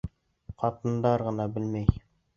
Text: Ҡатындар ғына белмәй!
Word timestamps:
Ҡатындар 0.63 1.27
ғына 1.29 1.49
белмәй! 1.59 1.99